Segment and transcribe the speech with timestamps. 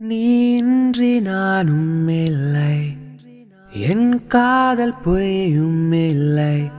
[0.00, 2.96] நீன்றி நானும் இல்லை.
[3.70, 6.70] என் காதல் பொய்யும் இல்லை.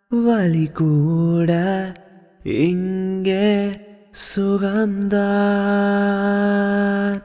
[0.10, 1.52] வழி கூட
[2.44, 3.70] இங்கே
[4.36, 7.20] சுகந்தார்.